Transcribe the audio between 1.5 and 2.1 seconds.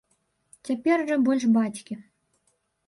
бацькі.